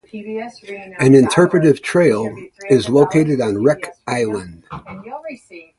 An 0.97 1.13
interpretive 1.13 1.83
trail 1.83 2.35
is 2.71 2.89
located 2.89 3.39
on 3.39 3.63
Wreck 3.63 3.93
Island. 4.07 4.63